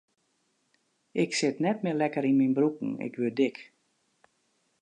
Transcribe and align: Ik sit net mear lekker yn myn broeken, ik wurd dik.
Ik 1.23 1.31
sit 1.39 1.55
net 1.65 1.79
mear 1.83 1.97
lekker 2.03 2.25
yn 2.29 2.39
myn 2.39 2.55
broeken, 2.57 2.91
ik 3.07 3.13
wurd 3.19 3.35
dik. 3.43 3.57